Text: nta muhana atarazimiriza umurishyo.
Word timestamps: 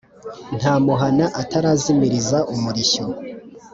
nta 0.59 0.73
muhana 0.85 1.25
atarazimiriza 1.41 2.37
umurishyo. 2.53 3.03